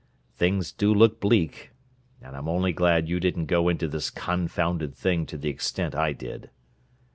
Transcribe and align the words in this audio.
Things 0.35 0.71
do 0.71 0.91
look 0.91 1.19
bleak, 1.19 1.69
and 2.23 2.35
I'm 2.35 2.49
only 2.49 2.73
glad 2.73 3.07
you 3.07 3.19
didn't 3.19 3.45
go 3.45 3.69
into 3.69 3.87
this 3.87 4.09
confounded 4.09 4.95
thing 4.95 5.27
to 5.27 5.37
the 5.37 5.49
extent 5.49 5.93
I 5.93 6.11
did." 6.11 6.49